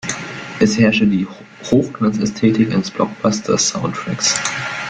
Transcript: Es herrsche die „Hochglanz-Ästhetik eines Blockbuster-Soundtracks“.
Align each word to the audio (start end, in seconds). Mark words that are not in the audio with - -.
Es 0.59 0.79
herrsche 0.79 1.05
die 1.05 1.27
„Hochglanz-Ästhetik 1.65 2.71
eines 2.73 2.89
Blockbuster-Soundtracks“. 2.89 4.33